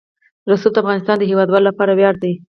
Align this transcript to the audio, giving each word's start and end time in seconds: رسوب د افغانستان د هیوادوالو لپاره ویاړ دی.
رسوب 0.49 0.71
د 0.73 0.77
افغانستان 0.83 1.15
د 1.19 1.23
هیوادوالو 1.29 1.67
لپاره 1.69 1.91
ویاړ 1.93 2.15
دی. 2.23 2.33